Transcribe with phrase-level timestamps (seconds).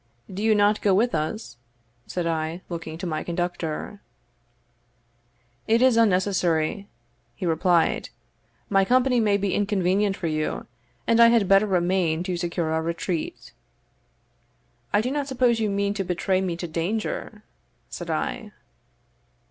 [0.33, 1.57] "Do you not go with us?"
[2.07, 4.01] said I, looking to my conductor.
[5.67, 6.87] "It is unnecessary,"
[7.35, 8.09] he replied;
[8.67, 10.65] "my company may be inconvenient for you,
[11.05, 13.53] and I had better remain to secure our retreat."
[14.91, 17.43] "I do not suppose you mean to betray me to danger,"
[17.91, 18.53] said I.